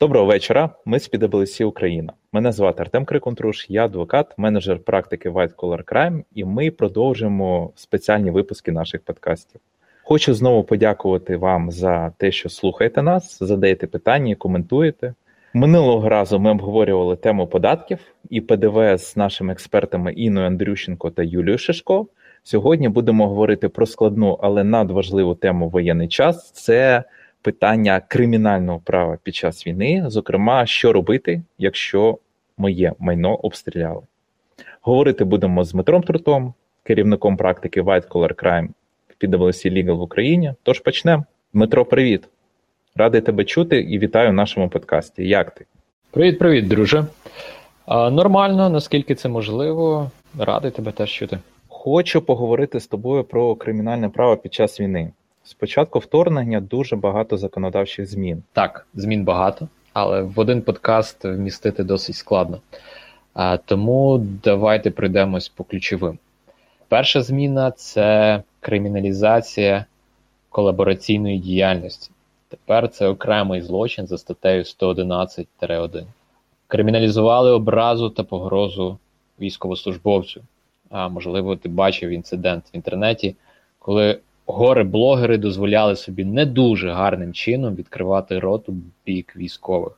Доброго 0.00 0.26
вечора. 0.26 0.70
Ми 0.84 1.00
з 1.00 1.10
PwC 1.10 1.64
Україна. 1.64 2.12
Мене 2.32 2.52
звати 2.52 2.82
Артем 2.82 3.04
Крикунтруш, 3.04 3.66
я 3.68 3.84
адвокат, 3.84 4.38
менеджер 4.38 4.78
практики 4.78 5.30
White 5.30 5.54
Collar 5.54 5.84
Crime, 5.84 6.22
і 6.34 6.44
ми 6.44 6.70
продовжуємо 6.70 7.72
спеціальні 7.74 8.30
випуски 8.30 8.72
наших 8.72 9.00
подкастів. 9.00 9.60
Хочу 10.02 10.34
знову 10.34 10.64
подякувати 10.64 11.36
вам 11.36 11.70
за 11.70 12.12
те, 12.16 12.32
що 12.32 12.48
слухаєте 12.48 13.02
нас, 13.02 13.38
задаєте 13.42 13.86
питання, 13.86 14.34
коментуєте. 14.34 15.14
Минулого 15.54 16.08
разу 16.08 16.38
ми 16.38 16.50
обговорювали 16.50 17.16
тему 17.16 17.46
податків 17.46 17.98
і 18.30 18.40
ПДВ 18.40 18.98
з 18.98 19.16
нашими 19.16 19.52
експертами 19.52 20.12
Іною 20.12 20.46
Андрющенко 20.46 21.10
та 21.10 21.22
Юлією 21.22 21.58
Шишко. 21.58 22.06
Сьогодні 22.42 22.88
будемо 22.88 23.28
говорити 23.28 23.68
про 23.68 23.86
складну, 23.86 24.38
але 24.42 24.64
надважливу 24.64 25.34
тему 25.34 25.68
воєнний 25.68 26.08
час. 26.08 26.52
Це 26.52 27.04
питання 27.42 28.00
кримінального 28.08 28.80
права 28.84 29.18
під 29.22 29.34
час 29.34 29.66
війни, 29.66 30.04
зокрема, 30.06 30.66
що 30.66 30.92
робити, 30.92 31.42
якщо 31.58 32.18
моє 32.56 32.92
майно 32.98 33.34
обстріляли. 33.34 34.02
Говорити 34.80 35.24
будемо 35.24 35.64
з 35.64 35.72
Дмитром 35.72 36.02
Трутом, 36.02 36.54
керівником 36.82 37.36
практики 37.36 37.82
White 37.82 38.08
Collar 38.08 38.44
Crime 38.44 38.68
в 39.08 39.24
PwC 39.24 39.72
Legal 39.72 39.96
в 39.96 40.00
Україні. 40.00 40.54
Тож 40.62 40.80
почнемо. 40.80 41.24
Дмитро, 41.52 41.84
привіт! 41.84 42.28
Радий 42.96 43.20
тебе 43.20 43.44
чути 43.44 43.80
і 43.80 43.98
вітаю 43.98 44.30
в 44.30 44.32
нашому 44.32 44.68
подкасті. 44.68 45.28
Як 45.28 45.50
ти? 45.50 45.66
Привіт-привіт, 46.10 46.68
друже. 46.68 47.04
А, 47.86 48.10
Нормально, 48.10 48.70
наскільки 48.70 49.14
це 49.14 49.28
можливо, 49.28 50.10
радий 50.38 50.70
тебе 50.70 50.92
теж 50.92 51.10
чути. 51.12 51.38
Хочу 51.68 52.22
поговорити 52.22 52.80
з 52.80 52.86
тобою 52.86 53.24
про 53.24 53.54
кримінальне 53.54 54.08
право 54.08 54.36
під 54.36 54.54
час 54.54 54.80
війни. 54.80 55.12
Спочатку 55.44 55.98
вторгнення 55.98 56.60
дуже 56.60 56.96
багато 56.96 57.36
законодавчих 57.36 58.06
змін. 58.06 58.42
Так, 58.52 58.86
змін 58.94 59.24
багато, 59.24 59.68
але 59.92 60.22
в 60.22 60.40
один 60.40 60.62
подкаст 60.62 61.24
вмістити 61.24 61.84
досить 61.84 62.16
складно. 62.16 62.60
А, 63.34 63.56
Тому 63.56 64.18
давайте 64.44 64.90
пройдемось 64.90 65.48
по 65.48 65.64
ключовим. 65.64 66.18
Перша 66.88 67.22
зміна 67.22 67.70
це 67.70 68.42
криміналізація 68.60 69.84
колабораційної 70.48 71.38
діяльності. 71.38 72.10
Тепер 72.48 72.88
це 72.88 73.08
окремий 73.08 73.62
злочин 73.62 74.06
за 74.06 74.18
статтею 74.18 74.62
111-1. 74.62 76.04
Криміналізували 76.66 77.50
образу 77.50 78.10
та 78.10 78.24
погрозу 78.24 78.98
військовослужбовцю. 79.40 80.42
А 80.90 81.08
можливо, 81.08 81.56
ти 81.56 81.68
бачив 81.68 82.10
інцидент 82.10 82.64
в 82.72 82.76
інтернеті, 82.76 83.36
коли 83.78 84.18
гори-блогери 84.50 85.38
дозволяли 85.38 85.96
собі 85.96 86.24
не 86.24 86.46
дуже 86.46 86.90
гарним 86.90 87.32
чином 87.32 87.74
відкривати 87.74 88.38
рот 88.38 88.68
у 88.68 88.74
бік 89.06 89.36
військових. 89.36 89.92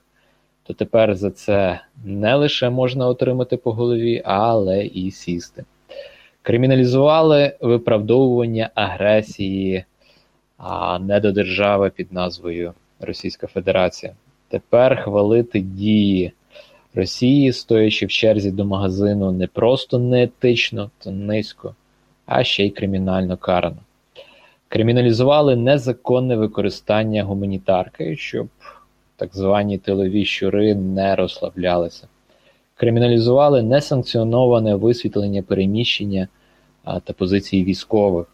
То 0.62 0.74
тепер 0.74 1.14
за 1.14 1.30
це 1.30 1.80
не 2.04 2.34
лише 2.34 2.70
можна 2.70 3.06
отримати 3.06 3.56
по 3.56 3.72
голові, 3.72 4.22
але 4.24 4.84
і 4.86 5.10
сісти. 5.10 5.64
Криміналізували 6.42 7.56
виправдовування 7.60 8.70
агресії 8.74 9.84
а 10.62 10.98
не 10.98 11.20
до 11.20 11.32
держави 11.32 11.90
під 11.90 12.12
назвою 12.12 12.74
Російська 13.00 13.46
Федерація. 13.46 14.12
Тепер 14.48 15.02
хвалити 15.02 15.60
дії 15.60 16.32
Росії, 16.94 17.52
стоячи 17.52 18.06
в 18.06 18.10
черзі 18.10 18.50
до 18.50 18.64
магазину, 18.64 19.32
не 19.32 19.46
просто 19.46 19.98
неетично 19.98 20.90
та 20.98 21.10
низько, 21.10 21.74
а 22.26 22.44
ще 22.44 22.66
й 22.66 22.70
кримінально 22.70 23.36
карано. 23.36 23.76
Криміналізували 24.72 25.56
незаконне 25.56 26.36
використання 26.36 27.24
гуманітарки, 27.24 28.16
щоб 28.16 28.48
так 29.16 29.30
звані 29.32 29.78
тилові 29.78 30.24
щури 30.24 30.74
не 30.74 31.16
розслаблялися. 31.16 32.08
Криміналізували 32.74 33.62
несанкціоноване 33.62 34.74
висвітлення 34.74 35.42
переміщення 35.42 36.28
та 36.84 37.12
позиції 37.12 37.64
військових. 37.64 38.26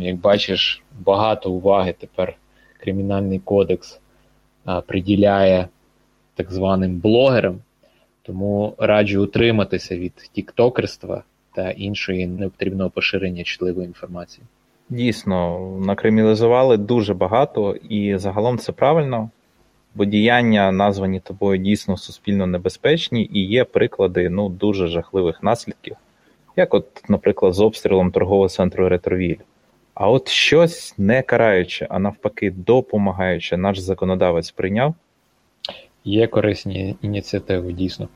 Як 0.00 0.16
бачиш, 0.16 0.82
багато 1.00 1.52
уваги 1.52 1.94
тепер 1.98 2.36
Кримінальний 2.80 3.38
кодекс 3.38 4.00
приділяє 4.86 5.68
так 6.34 6.52
званим 6.52 6.98
блогерам, 6.98 7.60
тому 8.22 8.74
раджу 8.78 9.22
утриматися 9.22 9.96
від 9.96 10.12
тіктокерства 10.32 11.22
та 11.54 11.70
іншої 11.70 12.26
непотрібного 12.26 12.90
поширення 12.90 13.44
чутливої 13.44 13.86
інформації. 13.86 14.46
Дійсно, 14.92 15.68
накриміналізували 15.80 16.76
дуже 16.76 17.14
багато, 17.14 17.74
і 17.88 18.16
загалом 18.16 18.58
це 18.58 18.72
правильно, 18.72 19.30
бо 19.94 20.04
діяння, 20.04 20.72
названі 20.72 21.20
тобою, 21.20 21.58
дійсно 21.58 21.96
суспільно 21.96 22.46
небезпечні, 22.46 23.30
і 23.32 23.46
є 23.46 23.64
приклади 23.64 24.28
ну, 24.28 24.48
дуже 24.48 24.86
жахливих 24.86 25.42
наслідків, 25.42 25.96
як, 26.56 26.74
от, 26.74 26.86
наприклад, 27.08 27.54
з 27.54 27.60
обстрілом 27.60 28.10
торгового 28.10 28.48
центру 28.48 28.88
Ретровіль. 28.88 29.36
А 29.94 30.08
от 30.10 30.28
щось 30.28 30.94
не 30.98 31.22
караюче, 31.22 31.86
а 31.90 31.98
навпаки, 31.98 32.50
допомагаюче, 32.50 33.56
наш 33.56 33.78
законодавець 33.78 34.50
прийняв. 34.50 34.94
Є 36.04 36.26
корисні 36.26 36.96
ініціативи, 37.02 37.72
дійсно. 37.72 38.08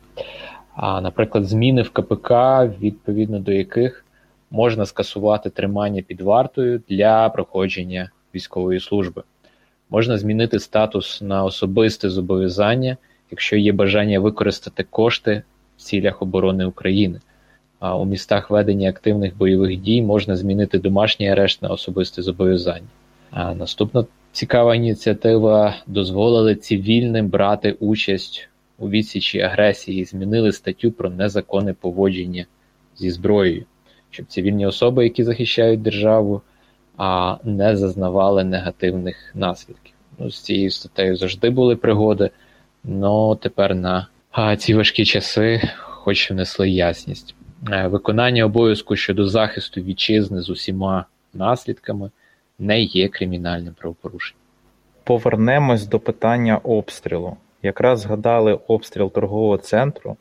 А, 0.74 1.00
Наприклад, 1.00 1.44
зміни 1.44 1.82
в 1.82 1.90
КПК, 1.90 2.32
відповідно 2.80 3.38
до 3.38 3.52
яких 3.52 4.05
можна 4.50 4.86
скасувати 4.86 5.50
тримання 5.50 6.02
під 6.02 6.20
вартою 6.20 6.82
для 6.88 7.28
проходження 7.28 8.10
військової 8.34 8.80
служби. 8.80 9.22
Можна 9.90 10.18
змінити 10.18 10.58
статус 10.58 11.22
на 11.22 11.44
особисте 11.44 12.10
зобов'язання, 12.10 12.96
якщо 13.30 13.56
є 13.56 13.72
бажання 13.72 14.20
використати 14.20 14.84
кошти 14.90 15.42
в 15.76 15.82
цілях 15.82 16.22
оборони 16.22 16.64
України. 16.64 17.20
А 17.78 17.96
у 17.96 18.04
містах 18.04 18.50
ведення 18.50 18.88
активних 18.88 19.36
бойових 19.36 19.76
дій 19.76 20.02
можна 20.02 20.36
змінити 20.36 20.78
домашній 20.78 21.30
арешт 21.30 21.62
на 21.62 21.68
особисте 21.68 22.22
зобов'язання. 22.22 22.86
А 23.30 23.54
Наступна 23.54 24.06
цікава 24.32 24.74
ініціатива 24.74 25.76
дозволили 25.86 26.54
цивільним 26.54 27.28
брати 27.28 27.76
участь 27.80 28.48
у 28.78 28.88
відсічі 28.88 29.40
агресії, 29.40 30.04
змінили 30.04 30.52
статтю 30.52 30.92
про 30.92 31.10
незаконне 31.10 31.72
поводження 31.72 32.46
зі 32.96 33.10
зброєю 33.10 33.64
щоб 34.10 34.26
цивільні 34.26 34.66
особи, 34.66 35.04
які 35.04 35.24
захищають 35.24 35.82
державу, 35.82 36.42
а 36.96 37.36
не 37.44 37.76
зазнавали 37.76 38.44
негативних 38.44 39.32
наслідків. 39.34 39.94
Ну, 40.18 40.30
З 40.30 40.42
цією 40.42 40.70
статтею 40.70 41.16
завжди 41.16 41.50
були 41.50 41.76
пригоди, 41.76 42.30
але 43.02 43.36
тепер 43.36 43.74
на 43.74 44.06
ці 44.58 44.74
важкі 44.74 45.04
часи 45.04 45.70
хоч 45.76 46.30
внесли 46.30 46.70
ясність. 46.70 47.34
Е, 47.72 47.88
виконання 47.88 48.44
обов'язку 48.44 48.96
щодо 48.96 49.26
захисту 49.26 49.80
вітчизни 49.80 50.40
з 50.40 50.50
усіма 50.50 51.04
наслідками 51.34 52.10
не 52.58 52.80
є 52.80 53.08
кримінальним 53.08 53.74
правопорушенням. 53.74 54.40
Повернемось 55.04 55.86
до 55.86 56.00
питання 56.00 56.56
обстрілу. 56.56 57.36
Якраз 57.62 58.00
згадали 58.00 58.58
обстріл 58.68 59.12
торгового 59.12 59.58
центру. 59.58 60.16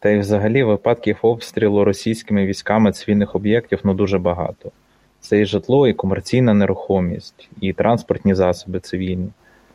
Та 0.00 0.08
й 0.08 0.18
взагалі 0.18 0.62
випадків 0.62 1.18
обстрілу 1.22 1.84
російськими 1.84 2.46
військами 2.46 2.92
цивільних 2.92 3.34
об'єктів 3.34 3.80
ну 3.84 3.94
дуже 3.94 4.18
багато. 4.18 4.72
Це 5.20 5.40
і 5.40 5.44
житло, 5.44 5.88
і 5.88 5.94
комерційна 5.94 6.54
нерухомість, 6.54 7.48
і 7.60 7.72
транспортні 7.72 8.34
засоби 8.34 8.80
цивільні. 8.80 9.28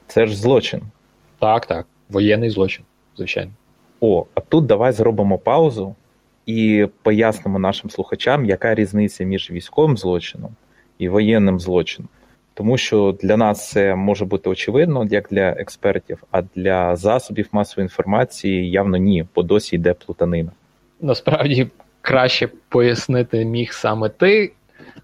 Це 0.07 0.25
ж 0.25 0.37
злочин. 0.37 0.81
Так, 1.39 1.65
так. 1.65 1.85
Воєнний 2.09 2.49
злочин, 2.49 2.85
звичайно. 3.17 3.51
О, 3.99 4.25
а 4.35 4.41
тут 4.41 4.65
давай 4.65 4.91
зробимо 4.91 5.37
паузу 5.37 5.95
і 6.45 6.87
пояснимо 7.01 7.59
нашим 7.59 7.89
слухачам, 7.89 8.45
яка 8.45 8.75
різниця 8.75 9.23
між 9.23 9.51
військовим 9.51 9.97
злочином 9.97 10.51
і 10.97 11.09
воєнним 11.09 11.59
злочином. 11.59 12.09
Тому 12.53 12.77
що 12.77 13.17
для 13.21 13.37
нас 13.37 13.69
це 13.69 13.95
може 13.95 14.25
бути 14.25 14.49
очевидно, 14.49 15.07
як 15.11 15.27
для 15.31 15.49
експертів, 15.49 16.23
а 16.31 16.41
для 16.55 16.95
засобів 16.95 17.49
масової 17.51 17.85
інформації 17.85 18.71
явно 18.71 18.97
ні, 18.97 19.25
бо 19.35 19.43
досі 19.43 19.75
йде 19.75 19.93
плутанина. 19.93 20.51
Насправді 21.01 21.67
краще 22.01 22.49
пояснити 22.69 23.45
міг 23.45 23.73
саме 23.73 24.09
ти, 24.09 24.51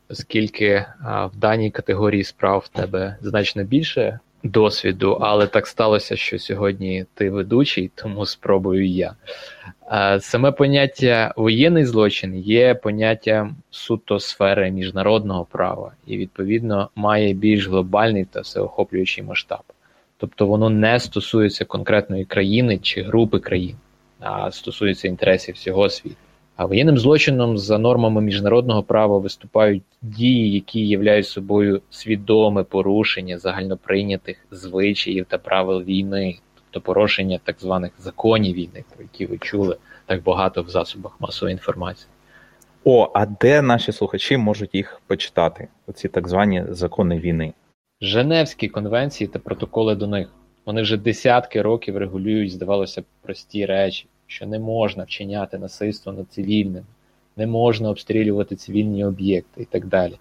оскільки 0.09 0.85
в 1.33 1.37
даній 1.37 1.71
категорії 1.71 2.23
справ 2.23 2.63
в 2.65 2.77
тебе 2.77 3.15
значно 3.21 3.63
більше 3.63 4.19
досвіду, 4.43 5.11
але 5.21 5.47
так 5.47 5.67
сталося, 5.67 6.15
що 6.15 6.39
сьогодні 6.39 7.05
ти 7.13 7.29
ведучий, 7.29 7.91
тому 7.95 8.25
спробую 8.25 8.87
я. 8.87 9.15
Саме 10.19 10.51
поняття 10.51 11.33
воєнний 11.37 11.85
злочин 11.85 12.35
є 12.35 12.75
поняттям 12.75 13.55
суто 13.69 14.19
сфери 14.19 14.71
міжнародного 14.71 15.45
права 15.45 15.91
і, 16.07 16.17
відповідно, 16.17 16.89
має 16.95 17.33
більш 17.33 17.67
глобальний 17.67 18.25
та 18.25 18.41
всеохоплюючий 18.41 19.23
масштаб. 19.23 19.63
Тобто 20.17 20.47
воно 20.47 20.69
не 20.69 20.99
стосується 20.99 21.65
конкретної 21.65 22.25
країни 22.25 22.77
чи 22.77 23.01
групи 23.01 23.39
країн, 23.39 23.75
а 24.19 24.51
стосується 24.51 25.07
інтересів 25.07 25.55
всього 25.55 25.89
світу. 25.89 26.15
А 26.59 26.65
воєнним 26.65 26.97
злочином 26.97 27.57
за 27.57 27.77
нормами 27.77 28.21
міжнародного 28.21 28.83
права 28.83 29.17
виступають 29.17 29.83
дії, 30.01 30.51
які 30.51 30.87
являють 30.87 31.27
собою 31.27 31.81
свідоме 31.89 32.63
порушення 32.63 33.37
загальноприйнятих 33.37 34.37
звичаїв 34.51 35.25
та 35.29 35.37
правил 35.37 35.81
війни, 35.81 36.35
тобто 36.55 36.81
порушення 36.85 37.39
так 37.43 37.55
званих 37.59 37.91
законів 37.99 38.55
війни, 38.55 38.83
про 38.95 39.03
які 39.03 39.25
ви 39.25 39.37
чули 39.37 39.77
так 40.05 40.23
багато 40.23 40.61
в 40.61 40.69
засобах 40.69 41.15
масової 41.19 41.53
інформації. 41.53 42.07
О, 42.83 43.11
а 43.13 43.25
де 43.25 43.61
наші 43.61 43.91
слухачі 43.91 44.37
можуть 44.37 44.75
їх 44.75 45.01
почитати? 45.07 45.67
Оці 45.87 46.07
так 46.07 46.27
звані 46.27 46.63
закони 46.69 47.19
війни? 47.19 47.53
Женевські 48.01 48.67
конвенції 48.67 49.27
та 49.27 49.39
протоколи 49.39 49.95
до 49.95 50.07
них. 50.07 50.29
Вони 50.65 50.81
вже 50.81 50.97
десятки 50.97 51.61
років 51.61 51.97
регулюють, 51.97 52.51
здавалося, 52.51 53.03
прості 53.21 53.65
речі, 53.65 54.07
що 54.29 54.45
не 54.45 54.59
можна 54.59 55.03
вчиняти 55.03 55.57
насильство 55.57 56.13
над 56.13 56.31
цивільними, 56.31 56.85
не 57.37 57.47
можна 57.47 57.89
обстрілювати 57.89 58.55
цивільні 58.55 59.05
об'єкти 59.05 59.61
і 59.61 59.65
так 59.65 59.85
далі. 59.85 60.13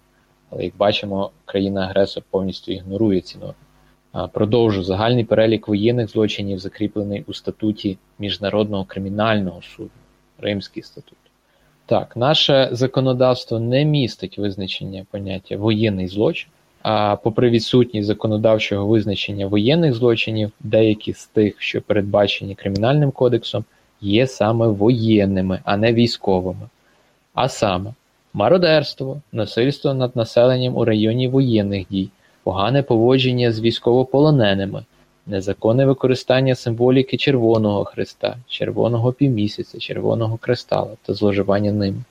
Але 0.49 0.63
як 0.63 0.77
бачимо, 0.77 1.31
країна-агресор 1.45 2.23
повністю 2.29 2.71
ігнорує 2.71 3.21
ці 3.21 3.37
норми. 3.37 4.29
Продовжу 4.33 4.83
загальний 4.83 5.23
перелік 5.23 5.67
воєнних 5.67 6.09
злочинів 6.09 6.59
закріплений 6.59 7.23
у 7.27 7.33
статуті 7.33 7.97
Міжнародного 8.19 8.85
кримінального 8.85 9.61
суду, 9.61 9.89
Римський 10.37 10.83
статут. 10.83 11.17
Так, 11.85 12.17
наше 12.17 12.69
законодавство 12.71 13.59
не 13.59 13.85
містить 13.85 14.37
визначення 14.37 15.05
поняття 15.11 15.57
воєнний 15.57 16.07
злочин, 16.07 16.49
а 16.81 17.15
попри 17.15 17.49
відсутність 17.49 18.07
законодавчого 18.07 18.87
визначення 18.87 19.47
воєнних 19.47 19.93
злочинів, 19.93 20.51
деякі 20.59 21.13
з 21.13 21.25
тих, 21.25 21.61
що 21.61 21.81
передбачені 21.81 22.55
Кримінальним 22.55 23.11
кодексом, 23.11 23.65
є 24.01 24.27
саме 24.27 24.67
воєнними, 24.67 25.59
а 25.63 25.77
не 25.77 25.93
військовими. 25.93 26.69
А 27.33 27.49
саме 27.49 27.93
мародерство, 28.33 29.21
насильство 29.31 29.93
над 29.93 30.15
населенням 30.15 30.77
у 30.77 30.85
районі 30.85 31.27
воєнних 31.27 31.87
дій, 31.89 32.09
погане 32.43 32.83
поводження 32.83 33.51
з 33.51 33.59
військовополоненими, 33.61 34.85
незаконне 35.27 35.85
використання 35.85 36.55
символіки 36.55 37.17
Червоного 37.17 37.85
Христа, 37.85 38.37
Червоного 38.47 39.11
півмісяця, 39.11 39.79
Червоного 39.79 40.37
кристала 40.37 40.91
та 41.05 41.13
зловживання 41.13 41.71
ними, 41.71 42.03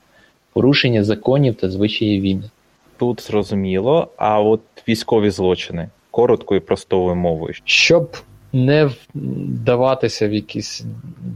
порушення 0.53 1.03
законів 1.03 1.55
та 1.55 1.69
звичаїв 1.69 2.21
війни. 2.21 2.49
Тут 2.97 3.21
зрозуміло, 3.21 4.07
а 4.17 4.41
от 4.41 4.61
військові 4.87 5.29
злочини 5.29 5.89
короткою 6.11 6.61
і 6.61 6.63
простою 6.63 7.15
мовою. 7.15 7.53
Щоб 7.63 8.17
не 8.53 8.89
вдаватися 9.15 10.27
в 10.27 10.33
якісь 10.33 10.83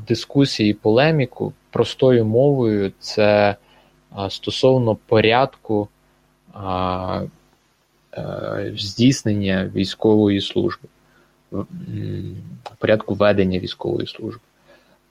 дискусії, 0.07 0.73
полеміку 0.73 1.53
простою 1.71 2.25
мовою, 2.25 2.91
це 2.99 3.55
стосовно 4.29 4.95
порядку 4.95 5.87
а, 6.53 7.23
а, 8.11 8.21
е, 8.21 8.73
здійснення 8.77 9.71
військової 9.75 10.41
служби 10.41 10.89
порядку 12.79 13.13
ведення 13.13 13.59
військової 13.59 14.07
служби. 14.07 14.41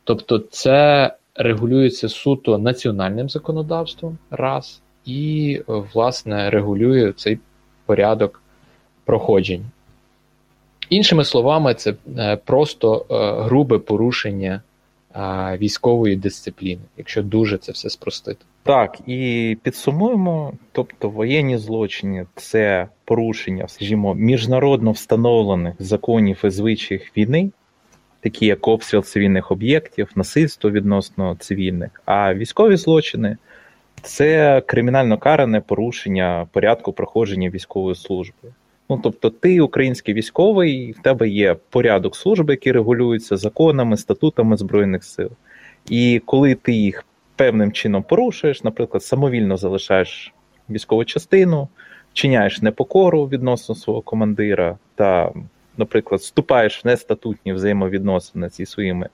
Тобто, 0.05 0.39
це 0.39 1.11
регулюється 1.35 2.09
суто 2.09 2.59
національним 2.59 3.29
законодавством 3.29 4.19
раз, 4.31 4.83
і, 5.05 5.63
власне, 5.67 6.51
регулює 6.51 7.13
цей 7.13 7.39
порядок 7.87 8.43
проходжень. 9.05 9.65
Іншими 10.93 11.25
словами, 11.25 11.75
це 11.75 11.95
е, 12.19 12.37
просто 12.37 13.07
е, 13.11 13.43
грубе 13.43 13.79
порушення 13.79 14.63
військової 15.59 16.17
дисципліни, 16.17 16.81
якщо 16.97 17.23
дуже 17.23 17.59
це 17.59 17.73
все 17.73 17.91
спростити. 17.91 18.45
Так, 18.63 18.99
і 19.07 19.59
підсумуємо, 19.63 20.53
тобто 20.73 21.09
воєнні 21.11 21.59
злочини 21.59 22.27
це 22.37 22.87
порушення, 23.05 23.69
скажімо, 23.69 24.15
міжнародно 24.15 24.91
встановлених 24.93 25.75
законів 25.79 26.41
і 26.45 26.51
звичаїв 26.51 27.11
війни, 27.17 27.51
такі 28.21 28.47
як 28.47 28.69
обстріл 28.69 29.03
цивільних 29.03 29.51
об'єктів, 29.51 30.11
насильство 30.15 30.71
відносно 30.71 31.37
цивільних, 31.41 32.03
а 32.05 32.35
військові 32.35 32.77
злочини 32.77 33.37
це 34.03 34.61
кримінально 34.67 35.19
каране 35.19 35.61
порушення 35.61 36.47
порядку 36.53 36.93
проходження 36.93 37.51
військової 37.51 37.95
служби. 37.95 38.53
Ну, 38.93 39.01
тобто, 39.03 39.31
ти 39.31 39.61
український 39.61 40.15
військовий, 40.15 40.93
в 40.93 41.03
тебе 41.03 41.29
є 41.29 41.57
порядок 41.71 42.17
служби, 42.17 42.53
який 42.53 42.73
регулюється 42.73 43.37
законами, 43.37 43.97
статутами 43.97 44.57
Збройних 44.57 45.05
сил. 45.05 45.31
І 45.89 46.23
коли 46.27 46.55
ти 46.55 46.73
їх 46.73 47.05
певним 47.37 47.73
чином 47.73 48.03
порушуєш, 48.03 48.65
наприклад, 48.65 49.03
самовільно 49.03 49.57
залишаєш 49.57 50.35
військову 50.71 51.05
частину, 51.05 51.69
вчиняєш 52.13 52.63
непокору 52.63 53.27
відносно 53.27 53.75
свого 53.75 54.01
командира, 54.01 54.79
та, 54.95 55.33
наприклад, 55.77 56.21
вступаєш 56.21 56.85
в 56.85 56.87
нестатутні 56.87 57.53
взаємовідносини 57.53 58.49
зі 58.49 58.67
своїми 58.67 59.09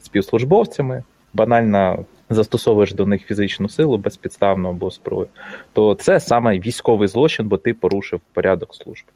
співслужбовцями, 0.00 1.04
банально 1.32 2.04
застосовуєш 2.30 2.94
до 2.94 3.06
них 3.06 3.26
фізичну 3.26 3.68
силу 3.68 3.98
безпідставно 3.98 4.68
або 4.68 4.90
зброю, 4.90 5.28
то 5.72 5.94
це 5.94 6.20
саме 6.20 6.58
військовий 6.58 7.08
злочин, 7.08 7.48
бо 7.48 7.56
ти 7.56 7.74
порушив 7.74 8.20
порядок 8.32 8.74
служби. 8.74 9.08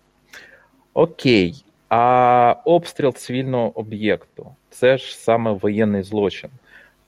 Окей, 0.98 1.64
а 1.88 2.54
обстріл 2.64 3.12
цивільного 3.12 3.78
об'єкту 3.78 4.46
це 4.70 4.98
ж 4.98 5.16
саме 5.16 5.52
воєнний 5.52 6.02
злочин. 6.02 6.50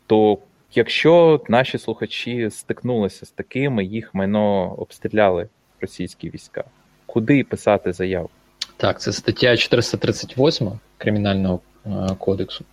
То 0.06 0.38
якщо 0.74 1.40
наші 1.48 1.78
слухачі 1.78 2.50
стикнулися 2.50 3.26
з 3.26 3.30
такими, 3.30 3.84
їх 3.84 4.14
майно 4.14 4.74
обстріляли 4.78 5.48
російські 5.80 6.30
війська, 6.30 6.64
куди 7.06 7.44
писати 7.44 7.92
заяву? 7.92 8.30
Так, 8.76 9.00
це 9.00 9.12
стаття 9.12 9.56
438 9.56 10.70
Кримінального 10.98 11.60
е, 11.86 11.90
кодексу, 12.18 12.64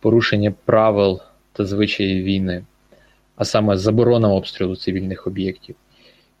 порушення 0.00 0.54
правил 0.64 1.20
та 1.52 1.64
звичаїв 1.64 2.24
війни, 2.24 2.64
а 3.36 3.44
саме 3.44 3.76
заборона 3.76 4.28
обстрілу 4.28 4.76
цивільних 4.76 5.26
об'єктів. 5.26 5.76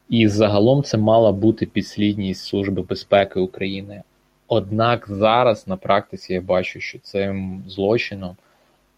І 0.08 0.28
загалом 0.28 0.82
це 0.82 0.98
мала 0.98 1.32
бути 1.32 1.66
підслідність 1.66 2.44
Служби 2.44 2.82
безпеки 2.82 3.40
України. 3.40 4.02
Однак 4.48 5.06
зараз 5.08 5.68
на 5.68 5.76
практиці 5.76 6.32
я 6.32 6.40
бачу, 6.40 6.80
що 6.80 6.98
цим 6.98 7.62
злочином 7.68 8.36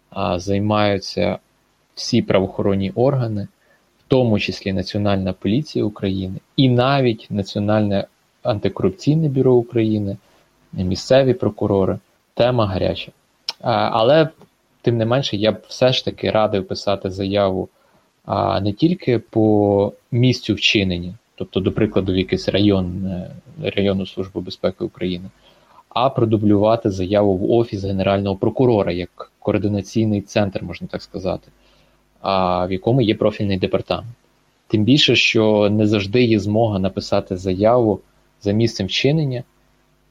а, 0.09 0.39
займаються 0.39 1.37
всі 1.95 2.21
правоохоронні 2.21 2.91
органи, 2.95 3.47
в 3.99 4.03
тому 4.07 4.39
числі 4.39 4.73
Національна 4.73 5.33
поліція 5.33 5.85
України 5.85 6.39
і 6.55 6.69
навіть 6.69 7.27
Національне 7.29 8.07
антикорупційне 8.43 9.29
бюро 9.29 9.53
України, 9.53 10.17
місцеві 10.73 11.33
прокурори. 11.33 11.99
Тема 12.33 12.67
гаряча. 12.67 13.11
А, 13.61 13.71
але 13.71 14.29
тим 14.81 14.97
не 14.97 15.05
менше, 15.05 15.37
я 15.37 15.51
б 15.51 15.63
все 15.67 15.93
ж 15.93 16.05
таки 16.05 16.31
радив 16.31 16.67
писати 16.67 17.11
заяву 17.11 17.69
а, 18.25 18.61
не 18.61 18.73
тільки 18.73 19.19
по 19.19 19.93
місцю 20.11 20.53
вчинення, 20.53 21.13
тобто, 21.35 21.59
до 21.59 21.71
прикладу, 21.71 22.13
в 22.13 22.17
якийсь 22.17 22.49
район 22.49 23.05
е, 23.05 23.31
районну 23.75 24.05
службу 24.05 24.41
безпеки 24.41 24.83
України, 24.83 25.29
а 25.89 26.09
продублювати 26.09 26.89
заяву 26.91 27.37
в 27.37 27.51
Офіс 27.51 27.83
Генерального 27.83 28.35
прокурора 28.35 28.91
як 28.91 29.31
координаційний 29.39 30.21
центр, 30.21 30.63
можна 30.63 30.87
так 30.87 31.01
сказати, 31.01 31.47
а 32.21 32.65
в 32.65 32.71
якому 32.71 33.01
є 33.01 33.15
профільний 33.15 33.57
департамент. 33.57 34.15
Тим 34.67 34.83
більше, 34.83 35.15
що 35.15 35.69
не 35.69 35.87
завжди 35.87 36.23
є 36.23 36.39
змога 36.39 36.79
написати 36.79 37.37
заяву 37.37 37.99
за 38.41 38.51
місцем 38.51 38.87
вчинення, 38.87 39.43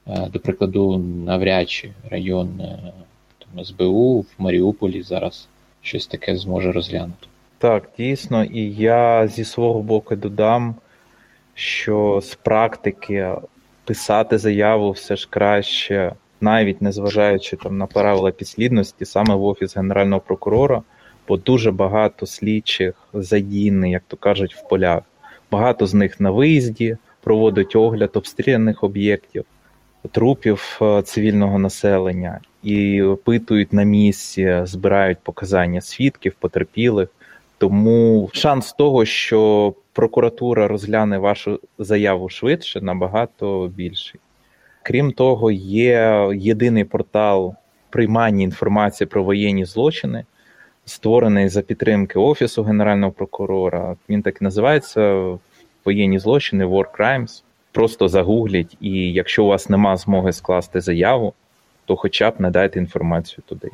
е, 0.07 0.29
до 0.33 0.41
прикладу, 0.41 0.99
навряд 0.99 1.71
чи 1.71 1.93
район 2.11 2.61
е, 2.61 2.93
там, 3.39 3.65
СБУ 3.65 4.21
в 4.21 4.27
Маріуполі 4.39 5.03
зараз 5.03 5.49
щось 5.83 6.07
таке 6.07 6.37
зможе 6.37 6.73
розглянути. 6.73 7.27
Так, 7.61 7.89
дійсно, 7.99 8.45
і 8.45 8.73
я 8.73 9.29
зі 9.29 9.45
свого 9.45 9.83
боку 9.83 10.17
додам, 10.17 10.75
що 11.55 12.21
з 12.23 12.35
практики 12.35 13.35
писати 13.85 14.39
заяву 14.39 14.91
все 14.91 15.17
ж 15.17 15.29
краще, 15.31 16.13
навіть 16.41 16.83
незважаючи 16.83 17.57
там 17.57 17.79
на 17.79 17.87
правила 17.87 18.31
підслідності, 18.31 19.05
саме 19.05 19.35
в 19.35 19.45
офіс 19.45 19.77
генерального 19.77 20.21
прокурора, 20.21 20.83
бо 21.29 21.37
дуже 21.37 21.71
багато 21.71 22.27
слідчих 22.27 22.95
задійні, 23.13 23.91
як 23.91 24.03
то 24.09 24.17
кажуть, 24.17 24.55
в 24.55 24.69
полях. 24.69 25.03
Багато 25.51 25.87
з 25.87 25.95
них 25.95 26.21
на 26.21 26.31
виїзді 26.31 26.97
проводить 27.23 27.77
огляд 27.77 28.11
обстріляних 28.15 28.85
об'єктів, 28.85 29.45
трупів 30.11 30.79
е, 30.83 31.03
цивільного 31.03 31.59
населення 31.59 32.41
і 32.63 33.03
опитують 33.03 33.73
на 33.73 33.83
місці, 33.83 34.61
збирають 34.65 35.19
показання 35.19 35.81
свідків, 35.81 36.35
потерпілих. 36.41 37.09
Тому 37.61 38.31
шанс 38.33 38.73
того, 38.73 39.05
що 39.05 39.75
прокуратура 39.93 40.69
розгляне 40.69 41.19
вашу 41.19 41.61
заяву 41.79 42.29
швидше, 42.29 42.81
набагато 42.81 43.71
більший. 43.77 44.21
Крім 44.83 45.13
того, 45.13 45.51
є 45.51 46.29
єдиний 46.35 46.85
портал 46.85 47.55
приймання 47.91 48.45
інформації 48.45 49.09
про 49.09 49.25
воєнні 49.25 49.65
злочини 49.65 50.25
створений 50.85 51.49
за 51.49 51.63
підтримки 51.63 52.19
Офісу 52.19 52.63
Генерального 52.63 53.13
прокурора. 53.13 53.97
Він 54.09 54.23
так 54.23 54.37
і 54.41 54.45
називається 54.45 55.33
воєнні 55.85 56.19
злочини, 56.19 56.67
War 56.67 56.87
Crimes. 56.99 57.43
Просто 57.73 58.09
загугліть, 58.09 58.77
і 58.81 59.13
якщо 59.13 59.45
у 59.45 59.49
вас 59.49 59.69
нема 59.69 59.97
змоги 59.97 60.33
скласти 60.33 60.81
заяву, 60.81 61.33
то 61.85 61.97
хоча 61.97 62.31
б 62.31 62.35
надайте 62.39 62.79
інформацію 62.79 63.45
туди. 63.47 63.71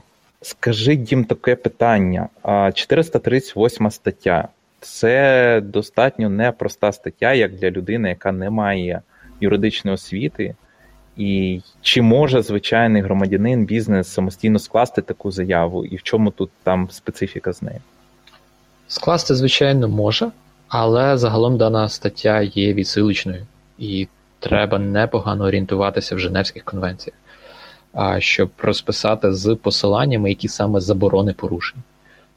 Скажіть 0.46 1.12
їм 1.12 1.24
таке 1.24 1.56
питання: 1.56 2.28
438 2.74 3.90
стаття. 3.90 4.48
Це 4.80 5.60
достатньо 5.64 6.28
непроста 6.28 6.92
стаття, 6.92 7.32
як 7.32 7.54
для 7.54 7.70
людини, 7.70 8.08
яка 8.08 8.32
не 8.32 8.50
має 8.50 9.02
юридичної 9.40 9.94
освіти. 9.94 10.54
І 11.16 11.60
чи 11.82 12.02
може 12.02 12.42
звичайний 12.42 13.02
громадянин 13.02 13.64
бізнес 13.64 14.08
самостійно 14.08 14.58
скласти 14.58 15.02
таку 15.02 15.30
заяву, 15.30 15.84
і 15.84 15.96
в 15.96 16.02
чому 16.02 16.30
тут 16.30 16.50
там 16.62 16.90
специфіка 16.90 17.52
з 17.52 17.62
нею? 17.62 17.80
Скласти, 18.88 19.34
звичайно, 19.34 19.88
може, 19.88 20.30
але 20.68 21.18
загалом 21.18 21.56
дана 21.58 21.88
стаття 21.88 22.40
є 22.40 22.74
відсилочною, 22.74 23.46
і 23.78 24.08
треба 24.38 24.78
непогано 24.78 25.44
орієнтуватися 25.44 26.14
в 26.16 26.18
Женевських 26.18 26.64
конвенціях, 26.64 27.16
щоб 28.18 28.50
розписати 28.58 29.34
з 29.34 29.54
посиланнями, 29.54 30.28
які 30.28 30.48
саме 30.48 30.80
заборони 30.80 31.32
порушень. 31.32 31.82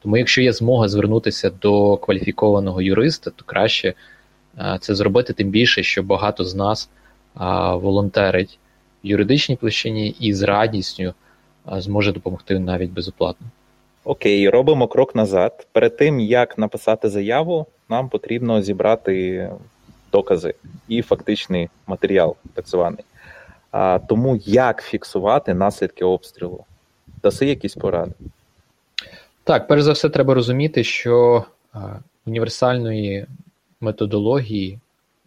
Тому, 0.02 0.16
якщо 0.16 0.42
є 0.42 0.52
змога 0.52 0.88
звернутися 0.88 1.50
до 1.50 1.96
кваліфікованого 1.96 2.82
юриста, 2.82 3.30
то 3.30 3.44
краще 3.46 3.94
це 4.80 4.94
зробити, 4.94 5.32
тим 5.32 5.48
більше, 5.48 5.82
що 5.82 6.02
багато 6.02 6.44
з 6.44 6.54
нас 6.54 6.88
волонтерить 7.72 8.58
в 9.04 9.06
юридичній 9.06 9.56
площині 9.56 10.08
і 10.20 10.34
з 10.34 10.42
радістю 10.42 11.14
зможе 11.66 12.12
допомогти 12.12 12.58
навіть 12.58 12.90
безоплатно. 12.90 13.46
Окей, 14.04 14.48
робимо 14.48 14.88
крок 14.88 15.14
назад. 15.14 15.66
Перед 15.72 15.96
тим 15.96 16.20
як 16.20 16.58
написати 16.58 17.08
заяву, 17.08 17.66
нам 17.88 18.08
потрібно 18.08 18.62
зібрати 18.62 19.48
докази 20.12 20.54
і 20.88 21.02
фактичний 21.02 21.68
матеріал, 21.86 22.36
так 22.54 22.68
званий. 22.68 23.04
А, 23.70 23.98
Тому 24.08 24.36
як 24.44 24.82
фіксувати 24.82 25.54
наслідки 25.54 26.04
обстрілу? 26.04 26.64
Даси 27.22 27.46
якісь 27.46 27.74
поради? 27.74 28.12
Так, 29.44 29.68
перш 29.68 29.82
за 29.82 29.92
все, 29.92 30.08
треба 30.08 30.34
розуміти, 30.34 30.84
що 30.84 31.44
універсальної 32.26 33.26
методології, 33.80 34.78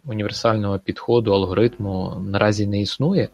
універсального 0.04 0.78
підходу, 0.78 1.32
алгоритму 1.32 2.22
наразі 2.26 2.66
не 2.66 2.80
існує, 2.80 3.28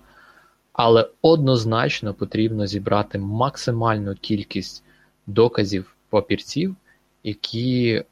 але 0.72 1.08
однозначно 1.22 2.14
потрібно 2.14 2.66
зібрати 2.66 3.18
максимальну 3.18 4.14
кількість 4.14 4.82
доказів 5.26 5.96
папірців, 6.10 6.76
які 7.24 8.04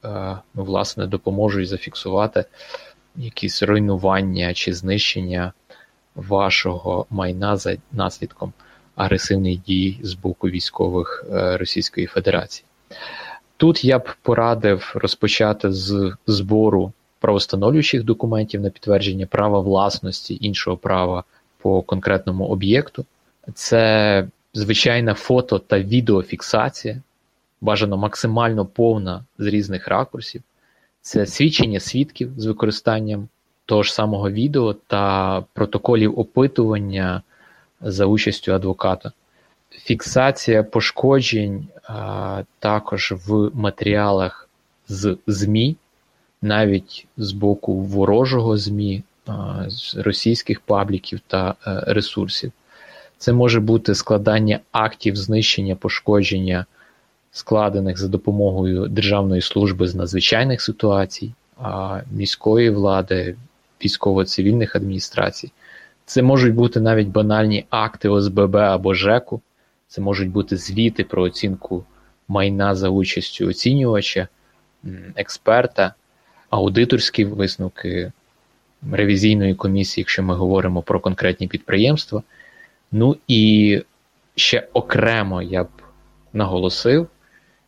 ну, 0.54 0.64
власне 0.64 1.06
допоможуть 1.06 1.68
зафіксувати 1.68 2.44
якісь 3.16 3.62
руйнування 3.62 4.54
чи 4.54 4.72
знищення 4.72 5.52
вашого 6.18 7.06
майна 7.10 7.56
за 7.56 7.76
наслідком 7.92 8.52
агресивних 8.96 9.62
дій 9.62 9.98
з 10.02 10.14
боку 10.14 10.48
військових 10.48 11.24
е, 11.32 11.56
Російської 11.56 12.06
Федерації. 12.06 12.64
Тут 13.56 13.84
я 13.84 13.98
б 13.98 14.08
порадив 14.22 14.92
розпочати 14.94 15.72
з 15.72 16.12
збору 16.26 16.92
правостановлюючих 17.20 18.04
документів 18.04 18.60
на 18.60 18.70
підтвердження 18.70 19.26
права 19.26 19.60
власності 19.60 20.38
іншого 20.40 20.76
права 20.76 21.24
по 21.58 21.82
конкретному 21.82 22.46
об'єкту. 22.46 23.04
Це 23.54 24.26
звичайна 24.54 25.14
фото 25.14 25.58
та 25.58 25.80
відеофіксація, 25.80 27.02
бажано 27.60 27.96
максимально 27.96 28.66
повна 28.66 29.24
з 29.38 29.46
різних 29.46 29.88
ракурсів. 29.88 30.42
Це 31.00 31.26
свідчення 31.26 31.80
свідків 31.80 32.32
з 32.36 32.46
використанням 32.46 33.28
того 33.68 33.82
ж 33.82 33.94
самого 33.94 34.30
відео 34.30 34.72
та 34.72 35.44
протоколів 35.52 36.20
опитування 36.20 37.22
за 37.80 38.06
участю 38.06 38.52
адвоката. 38.52 39.12
Фіксація 39.70 40.62
пошкоджень 40.62 41.66
а, 41.84 42.42
також 42.58 43.14
в 43.26 43.50
матеріалах 43.54 44.48
з 44.88 45.16
ЗМІ, 45.26 45.76
навіть 46.42 47.06
з 47.16 47.32
боку 47.32 47.74
ворожого 47.74 48.56
ЗМІ, 48.56 49.02
а, 49.26 49.64
з 49.68 49.96
російських 49.96 50.60
пабліків 50.60 51.20
та 51.26 51.54
а, 51.64 51.72
е, 51.72 51.84
ресурсів. 51.86 52.52
Це 53.18 53.32
може 53.32 53.60
бути 53.60 53.94
складання 53.94 54.60
актів 54.72 55.16
знищення 55.16 55.76
пошкодження, 55.76 56.66
складених 57.32 57.98
за 57.98 58.08
допомогою 58.08 58.88
Державної 58.88 59.42
служби 59.42 59.88
з 59.88 59.94
надзвичайних 59.94 60.62
ситуацій, 60.62 61.32
міської 62.12 62.70
влади, 62.70 63.36
військово-цивільних 63.84 64.76
адміністрацій. 64.76 65.52
Це 66.04 66.22
можуть 66.22 66.54
бути 66.54 66.80
навіть 66.80 67.08
банальні 67.08 67.66
акти 67.70 68.08
ОСББ 68.08 68.56
або 68.56 68.94
ЖЕКу, 68.94 69.40
це 69.88 70.00
можуть 70.00 70.30
бути 70.30 70.56
звіти 70.56 71.04
про 71.04 71.22
оцінку 71.22 71.84
майна 72.28 72.74
за 72.74 72.88
участю 72.88 73.48
оцінювача, 73.48 74.28
експерта, 75.16 75.94
аудиторські 76.50 77.24
висновки 77.24 78.12
ревізійної 78.92 79.54
комісії, 79.54 80.02
якщо 80.02 80.22
ми 80.22 80.34
говоримо 80.34 80.82
про 80.82 81.00
конкретні 81.00 81.48
підприємства. 81.48 82.22
Ну 82.92 83.16
і 83.28 83.82
ще 84.34 84.68
окремо 84.72 85.42
я 85.42 85.64
б 85.64 85.68
наголосив, 86.32 87.08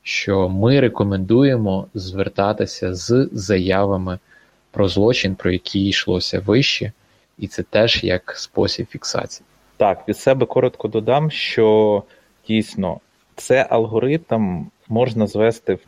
що 0.02 0.49
ми 0.49 0.81
рекомендуємо 0.81 1.87
звертатися 1.95 2.95
з 2.95 3.29
заявами 3.33 4.19
про 4.71 4.89
злочин, 4.89 5.35
про 5.35 5.50
який 5.50 5.89
йшлося 5.89 6.41
вище 6.41 6.93
і 7.39 7.47
це 7.47 7.62
теж 7.62 8.05
як 8.05 8.35
спосіб 8.37 8.87
фіксації. 8.87 9.47
Так, 9.77 10.09
від 10.09 10.17
себе 10.17 10.47
коротко 10.47 10.89
додам, 10.89 11.31
що 11.31 12.03
дійсно 12.49 13.00
це 13.37 13.67
алгоритм 13.71 14.67
можна 14.89 15.27
звести 15.27 15.79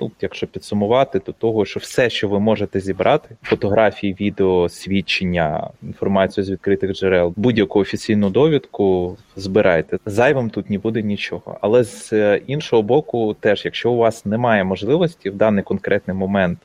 ну, 0.00 0.10
якщо 0.20 0.46
підсумувати, 0.46 1.20
до 1.26 1.32
того, 1.32 1.64
що 1.64 1.80
все, 1.80 2.10
що 2.10 2.28
ви 2.28 2.40
можете 2.40 2.80
зібрати: 2.80 3.36
фотографії, 3.42 4.16
відео, 4.20 4.68
свідчення, 4.68 5.70
інформацію 5.82 6.44
з 6.44 6.50
відкритих 6.50 6.92
джерел, 6.92 7.34
будь-яку 7.36 7.80
офіційну 7.80 8.30
довідку 8.30 9.16
збирайте. 9.36 9.98
Зайвим 10.06 10.50
тут 10.50 10.70
не 10.70 10.78
буде 10.78 11.02
нічого. 11.02 11.58
Але 11.60 11.84
з 11.84 12.36
іншого 12.46 12.82
боку, 12.82 13.36
теж, 13.40 13.64
якщо 13.64 13.90
у 13.90 13.96
вас 13.96 14.26
немає 14.26 14.64
можливості 14.64 15.30
в 15.30 15.34
даний 15.34 15.64
конкретний 15.64 16.16
момент 16.16 16.58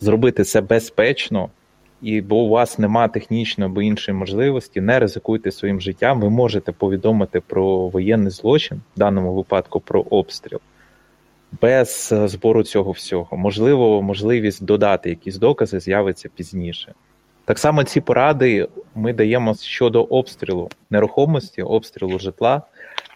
зробити 0.00 0.44
це 0.44 0.60
безпечно 0.60 1.50
і 2.04 2.20
бо 2.20 2.36
у 2.36 2.48
вас 2.48 2.78
нема 2.78 3.08
технічної 3.08 3.70
або 3.70 3.82
іншої 3.82 4.18
можливості, 4.18 4.80
не 4.80 4.98
ризикуйте 4.98 5.50
своїм 5.50 5.80
життям. 5.80 6.20
Ви 6.20 6.30
можете 6.30 6.72
повідомити 6.72 7.40
про 7.40 7.88
воєнний 7.88 8.30
злочин, 8.30 8.80
в 8.96 8.98
даному 8.98 9.34
випадку 9.34 9.80
про 9.80 10.00
обстріл, 10.00 10.60
без 11.60 12.10
е, 12.12 12.28
збору 12.28 12.62
цього 12.62 12.90
всього. 12.90 13.36
Можливо, 13.36 14.02
можливість 14.02 14.64
додати 14.64 15.10
якісь 15.10 15.36
докази 15.36 15.80
з'явиться 15.80 16.28
пізніше. 16.36 16.94
Так 17.44 17.58
само 17.58 17.84
ці 17.84 18.00
поради 18.00 18.68
ми 18.94 19.12
даємо 19.12 19.54
щодо 19.54 20.02
обстрілу 20.02 20.70
нерухомості, 20.90 21.62
обстрілу 21.62 22.18
житла. 22.18 22.62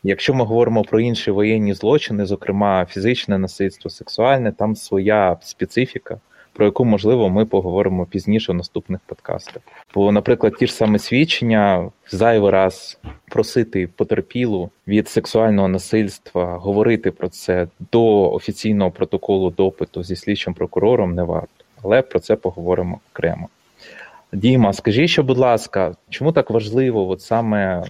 Якщо 0.03 0.35
ми 0.35 0.45
говоримо 0.45 0.83
про 0.83 1.01
інші 1.01 1.31
воєнні 1.31 1.75
злочини, 1.75 2.27
зокрема 2.27 2.87
фізичне 2.91 3.39
насильство, 3.39 3.91
сексуальне, 3.91 4.53
там 4.53 4.77
своя 4.77 5.37
специфіка 5.43 6.21
про 6.59 6.67
яку, 6.67 6.85
можливо, 6.85 7.29
ми 7.29 7.45
поговоримо 7.45 8.07
пізніше 8.07 8.53
в 8.53 8.55
наступних 8.55 9.01
подкастах. 9.07 9.63
Бо, 9.95 10.13
наприклад, 10.13 10.55
ті 10.59 10.67
ж 10.67 10.75
саме 10.75 10.99
свідчення 10.99 11.91
зайвий 12.11 12.51
раз 12.51 12.99
просити 13.29 13.89
потерпілу 13.97 14.71
від 14.89 15.09
сексуального 15.09 15.69
насильства, 15.69 16.57
говорити 16.57 17.11
про 17.11 17.29
це 17.29 17.67
до 17.93 18.33
офіційного 18.33 18.91
протоколу 18.91 19.51
допиту 19.51 20.03
зі 20.03 20.17
слідчим 20.17 20.55
прокурором 20.55 21.15
не 21.15 21.23
варто, 21.23 21.65
але 21.83 22.03
про 22.03 22.21
це 22.21 22.37
поговоримо 22.37 23.01
окремо. 23.13 23.49
Діма, 24.33 24.73
скажіть, 24.73 25.11
що, 25.11 25.23
будь 25.23 25.39
ласка, 25.39 25.95
чому 26.11 26.33
так 26.33 26.51
важливо 26.51 27.09
от 27.09 27.21
саме 27.21 27.85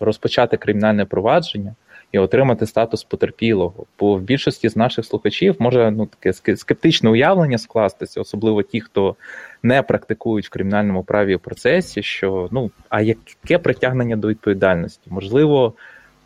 розпочати 0.00 0.56
кримінальне 0.56 1.04
провадження? 1.04 1.74
І 2.12 2.18
отримати 2.18 2.66
статус 2.66 3.04
потерпілого. 3.04 3.84
Бо 3.98 4.14
в 4.14 4.20
більшості 4.20 4.68
з 4.68 4.76
наших 4.76 5.04
слухачів 5.04 5.56
може 5.58 5.90
ну 5.90 6.06
таке 6.06 6.56
скептичне 6.56 7.10
уявлення 7.10 7.58
скластися, 7.58 8.20
особливо 8.20 8.62
ті, 8.62 8.80
хто 8.80 9.16
не 9.62 9.82
практикують 9.82 10.46
в 10.46 10.50
кримінальному 10.50 11.02
праві 11.02 11.36
процесі, 11.36 12.02
що 12.02 12.48
ну 12.50 12.70
а 12.88 13.00
яке 13.00 13.58
притягнення 13.58 14.16
до 14.16 14.28
відповідальності? 14.28 15.02
Можливо, 15.10 15.74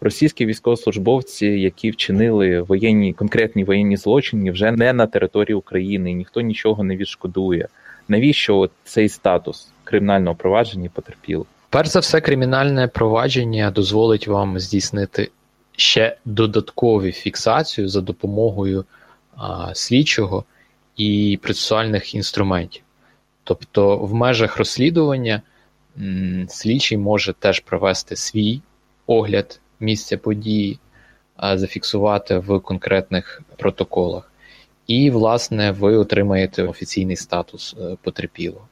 російські 0.01 0.47
військовослужбовці, 0.47 1.47
які 1.47 1.91
вчинили 1.91 2.61
воєнні 2.61 3.13
конкретні 3.13 3.65
воєнні 3.65 3.97
злочини, 3.97 4.51
вже 4.51 4.73
не 4.73 4.93
на 4.93 5.07
території 5.07 5.55
України, 5.55 6.11
і 6.11 6.15
ніхто 6.15 6.41
нічого 6.41 6.85
не 6.85 6.97
відшкодує. 6.97 7.69
Навіщо 8.09 8.71
цей 8.85 9.09
статус 9.09 9.73
кримінального 9.85 10.37
провадження 10.37 10.91
потерпіло? 10.95 11.47
Перш 11.71 11.89
за 11.89 12.01
все, 12.01 12.21
кримінальне 12.21 12.89
провадження 12.89 13.71
дозволить 13.71 14.29
вам 14.29 14.59
здійснити 14.59 15.31
ще 15.77 16.17
додаткові 16.25 17.13
фіксацію 17.13 17.89
за 17.89 18.01
допомогою 18.01 18.85
слідчого 19.75 20.45
і 20.97 21.39
процесуальних 21.43 22.15
інструментів. 22.15 22.83
Тобто, 23.45 23.99
в 23.99 24.15
межах 24.15 24.57
розслідування 24.57 25.43
слідчий 26.49 26.99
може 26.99 27.33
теж 27.33 27.61
провести 27.61 28.17
свій 28.17 28.61
огляд 29.07 29.61
місця 29.81 30.19
події, 30.19 30.79
зафіксувати 31.55 32.39
в 32.39 32.61
конкретних 32.61 33.43
протоколах. 33.57 34.31
І, 34.87 35.11
власне, 35.11 35.71
ви 35.71 35.97
отримаєте 35.97 36.63
офіційний 36.63 37.17
статус 37.17 37.77
е, 37.81 37.97
потерпілого. 38.03 38.69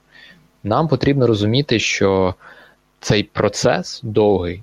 Нам 0.63 0.89
потрібно 0.89 1.27
розуміти, 1.27 1.79
що 1.79 2.35
цей 3.01 3.23
процес 3.23 4.01
довгий 4.05 4.63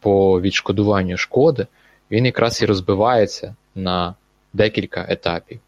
по 0.00 0.40
відшкодуванню 0.40 1.16
шкоди, 1.16 1.66
він 2.10 2.26
якраз 2.26 2.62
і 2.62 2.66
розбивається 2.66 3.54
на 3.74 4.14
декілька 4.52 5.06
етапів. 5.08 5.60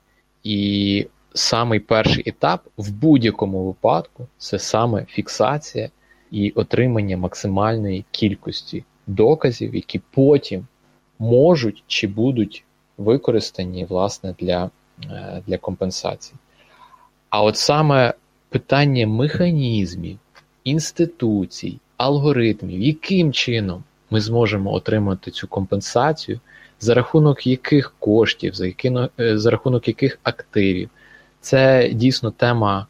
І 0.45 1.07
самий 1.35 1.81
перший 1.81 2.23
етап 2.27 2.61
в 2.77 2.91
будь-якому 2.91 3.67
випадку 3.67 4.27
це 4.39 4.59
саме 4.59 5.05
фіксація 5.05 5.91
і 6.31 6.51
отримання 6.51 7.17
максимальної 7.17 8.05
кількості 8.11 8.85
доказів, 9.07 9.75
які 9.75 10.01
потім 10.11 10.67
можуть 11.19 11.85
чи 11.87 12.07
будуть 12.07 12.65
використані 12.99 13.85
власне 13.85 14.35
для, 14.39 14.71
е, 15.11 15.43
для 15.47 15.59
компенсації. 15.59 16.39
А 17.31 17.43
от 17.43 17.57
саме 17.57 18.15
питання 18.49 19.07
механізмів, 19.07 20.19
інституцій, 20.65 21.79
алгоритмів, 21.97 22.83
яким 22.83 23.33
чином 23.33 23.85
ми 24.11 24.21
зможемо 24.21 24.73
отримати 24.73 25.31
цю 25.31 25.49
компенсацію, 25.49 26.41
за 26.81 26.95
рахунок 26.95 27.47
яких 27.47 27.95
коштів, 27.99 28.55
за 28.55 28.67
які, 28.67 28.97
е, 29.21 29.39
за 29.39 29.51
рахунок 29.51 29.89
яких 29.89 30.19
активів. 30.23 30.91
Це 31.41 31.91
дійсно 31.93 32.31
тема 32.31 32.87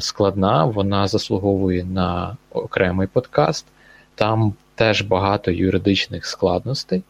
складна, 0.00 0.64
вона 0.64 1.08
заслуговує 1.08 1.84
на 1.84 2.36
окремий 2.50 3.06
подкаст. 3.06 3.66
Там 4.14 4.54
теж 4.74 5.02
багато 5.02 5.50
юридичних 5.50 6.26
складностей, 6.26 7.02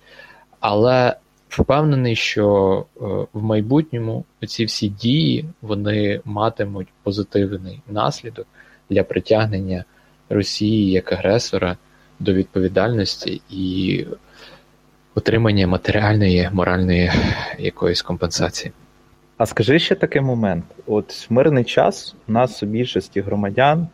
але 0.60 1.16
впевнений, 1.48 2.16
що 2.16 2.84
е, 2.96 3.00
в 3.32 3.42
майбутньому 3.42 4.24
ці 4.46 4.64
всі 4.64 4.88
дії 4.88 5.44
вони 5.62 6.20
матимуть 6.24 6.88
позитивний 7.02 7.80
наслідок 7.88 8.46
для 8.90 9.02
притягнення 9.02 9.84
Росії 10.28 10.90
як 10.90 11.12
агресора 11.12 11.76
до 12.20 12.32
відповідальності 12.32 13.42
і 13.50 14.06
отримання 15.14 15.66
матеріальної, 15.66 16.50
моральної 16.52 17.10
якоїсь 17.58 18.02
компенсації. 18.02 18.72
А 19.36 19.46
скажи 19.46 19.78
ще 19.78 19.94
такий 19.94 20.22
момент: 20.22 20.64
от 20.86 21.30
в 21.30 21.32
мирний 21.32 21.64
час 21.64 22.14
у 22.28 22.32
нас 22.32 22.62
у 22.62 22.66
більшості 22.66 23.20
громадян, 23.20 23.88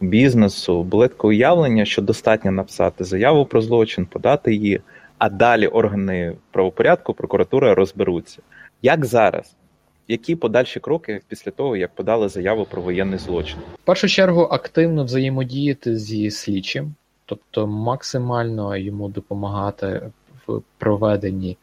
бізнесу 0.00 0.82
було 0.82 1.08
таке 1.08 1.26
уявлення, 1.26 1.84
що 1.84 2.02
достатньо 2.02 2.50
написати 2.52 3.04
заяву 3.04 3.46
про 3.46 3.62
злочин, 3.62 4.06
подати 4.06 4.54
її, 4.54 4.80
а 5.18 5.28
далі 5.28 5.66
органи 5.66 6.32
правопорядку, 6.50 7.14
прокуратура 7.14 7.74
розберуться. 7.74 8.42
Як 8.82 9.04
зараз? 9.04 9.54
Які 10.08 10.36
подальші 10.36 10.80
кроки 10.80 11.20
після 11.28 11.50
того, 11.50 11.76
як 11.76 11.94
подали 11.94 12.28
заяву 12.28 12.66
про 12.70 12.82
воєнний 12.82 13.18
злочин? 13.18 13.58
В 13.82 13.86
першу 13.86 14.08
чергу 14.08 14.42
активно 14.42 15.04
взаємодіяти 15.04 15.96
зі 15.98 16.30
слідчим, 16.30 16.94
тобто 17.26 17.66
максимально 17.66 18.76
йому 18.76 19.08
допомагати 19.08 20.10
в 20.46 20.60
проведенні 20.78 21.56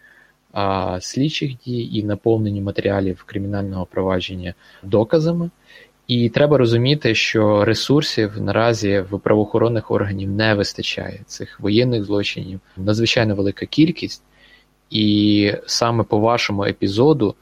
а, 0.52 0.98
слідчих 1.02 1.58
дій 1.66 1.90
і 1.94 2.04
наповненні 2.04 2.62
матеріалів 2.62 3.24
кримінального 3.24 3.86
провадження 3.86 4.54
доказами. 4.84 5.50
І 6.08 6.30
треба 6.30 6.58
розуміти, 6.58 7.16
що 7.16 7.66
ресурсів 7.66 8.42
наразі 8.42 9.06
в 9.12 9.20
правоохоронних 9.20 9.92
органів 9.92 10.30
не 10.30 10.56
вистачає 10.56 11.22
цих 11.26 11.60
воєнних 11.60 12.04
злочинів, 12.04 12.60
надзвичайно 12.78 13.36
велика 13.36 13.66
кількість, 13.66 14.24
і 14.90 15.54
саме 15.66 16.04
по 16.04 16.20
вашому 16.20 16.64
епізоду, 16.64 17.36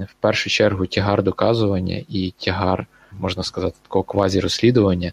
в 0.00 0.14
першу 0.20 0.50
чергу, 0.50 0.86
тягар 0.86 1.22
доказування 1.22 2.04
і 2.08 2.34
тягар, 2.38 2.86
можна 3.12 3.42
сказати, 3.42 3.76
такого 3.82 4.04
квазі-розслідування 4.04 5.12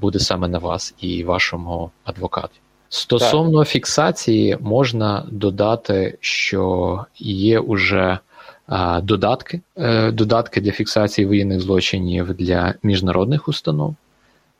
буде 0.00 0.18
саме 0.18 0.48
на 0.48 0.58
вас 0.58 0.94
і 1.00 1.24
вашому 1.24 1.90
адвокату. 2.04 2.54
Стосовно 2.88 3.58
так. 3.58 3.68
фіксації, 3.68 4.56
можна 4.60 5.26
додати, 5.30 6.18
що 6.20 7.04
є 7.18 7.58
уже 7.58 8.18
а, 8.66 9.00
додатки, 9.00 9.60
е, 9.76 10.10
додатки 10.10 10.60
для 10.60 10.72
фіксації 10.72 11.26
воєнних 11.26 11.60
злочинів 11.60 12.34
для 12.34 12.74
міжнародних 12.82 13.48
установ. 13.48 13.94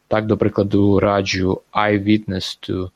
Так, 0.08 0.26
до 0.26 0.36
прикладу, 0.36 1.00
раджу 1.00 1.60
Eyewitness 1.72 2.58
to 2.68 2.90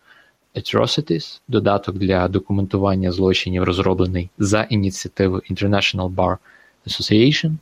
Atrocities, 0.54 1.40
додаток 1.48 1.96
для 1.96 2.28
документування 2.28 3.12
злочинів, 3.12 3.64
розроблений 3.64 4.30
за 4.38 4.62
ініціативою 4.62 5.42
International 5.50 6.14
Bar 6.14 6.36
Association. 6.86 7.52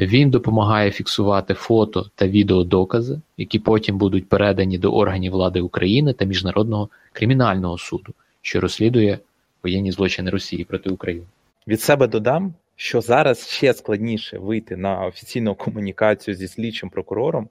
Він 0.00 0.30
допомагає 0.30 0.90
фіксувати 0.90 1.54
фото 1.54 2.10
та 2.14 2.26
відеодокази, 2.26 3.20
які 3.36 3.58
потім 3.58 3.98
будуть 3.98 4.28
передані 4.28 4.78
до 4.78 4.92
органів 4.92 5.32
влади 5.32 5.60
України 5.60 6.12
та 6.12 6.24
Міжнародного 6.24 6.88
кримінального 7.12 7.78
суду, 7.78 8.12
що 8.42 8.60
розслідує 8.60 9.18
воєнні 9.62 9.92
злочини 9.92 10.30
Росії 10.30 10.64
проти 10.64 10.90
України. 10.90 11.26
Від 11.68 11.80
себе 11.80 12.06
додам, 12.06 12.54
що 12.76 13.00
зараз 13.00 13.48
ще 13.48 13.74
складніше 13.74 14.38
вийти 14.38 14.76
на 14.76 15.06
офіційну 15.06 15.54
комунікацію 15.54 16.34
зі 16.34 16.48
слідчим 16.48 16.90
прокурором, 16.90 17.48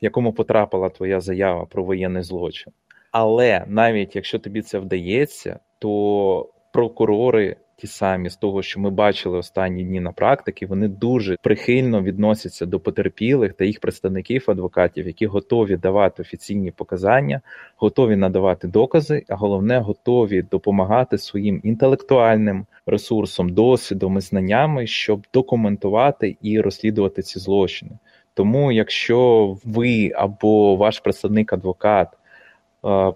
якому 0.00 0.32
потрапила 0.32 0.88
твоя 0.88 1.20
заява 1.20 1.64
про 1.64 1.84
воєнний 1.84 2.22
злочин. 2.22 2.72
Але 3.10 3.64
навіть 3.68 4.16
якщо 4.16 4.38
тобі 4.38 4.62
це 4.62 4.78
вдається, 4.78 5.58
то 5.78 6.48
прокурори 6.72 7.56
ті 7.82 7.88
самі 7.88 8.30
з 8.30 8.36
того, 8.36 8.62
що 8.62 8.80
ми 8.80 8.90
бачили 8.90 9.38
останні 9.38 9.84
дні 9.84 10.00
на 10.00 10.12
практиці, 10.12 10.66
вони 10.66 10.88
дуже 10.88 11.36
прихильно 11.42 12.02
відносяться 12.02 12.66
до 12.66 12.80
потерпілих 12.80 13.52
та 13.52 13.64
їх 13.64 13.80
представників 13.80 14.44
адвокатів, 14.48 15.06
які 15.06 15.26
готові 15.26 15.76
давати 15.76 16.22
офіційні 16.22 16.70
показання, 16.70 17.40
готові 17.76 18.16
надавати 18.16 18.68
докази, 18.68 19.24
а 19.28 19.34
головне, 19.34 19.78
готові 19.78 20.42
допомагати 20.42 21.18
своїм 21.18 21.60
інтелектуальним 21.64 22.66
ресурсом, 22.86 23.48
досвідом 23.48 24.18
і 24.18 24.20
знаннями, 24.20 24.86
щоб 24.86 25.26
документувати 25.34 26.36
і 26.42 26.60
розслідувати 26.60 27.22
ці 27.22 27.38
злочини. 27.38 27.90
Тому, 28.34 28.72
якщо 28.72 29.56
ви 29.64 30.12
або 30.14 30.76
ваш 30.76 31.00
представник 31.00 31.52
адвокат 31.52 32.08